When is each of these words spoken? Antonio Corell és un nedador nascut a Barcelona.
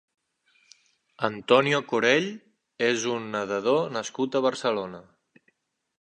Antonio 1.27 1.81
Corell 1.91 2.31
és 2.89 3.07
un 3.19 3.31
nedador 3.37 3.95
nascut 3.99 4.39
a 4.41 4.45
Barcelona. 4.51 5.07